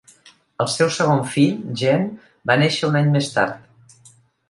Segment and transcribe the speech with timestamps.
[0.63, 1.53] El seu segon fill,
[1.83, 2.09] Gen,
[2.53, 4.05] va néixer un any més tard.